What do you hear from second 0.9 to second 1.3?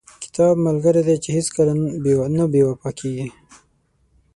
دی چې